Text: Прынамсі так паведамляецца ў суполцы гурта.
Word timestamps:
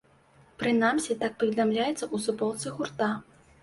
Прынамсі 0.63 1.19
так 1.21 1.31
паведамляецца 1.45 2.01
ў 2.01 2.17
суполцы 2.27 2.67
гурта. 2.79 3.17